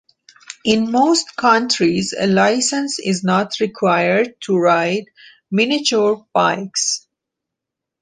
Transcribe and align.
In 0.65 0.91
most 0.91 1.35
countries, 1.35 2.15
a 2.17 2.25
licence 2.25 2.97
is 2.97 3.23
not 3.23 3.59
required 3.59 4.33
to 4.45 4.57
ride 4.57 5.03
miniature 5.51 6.25
bikes. 6.33 7.05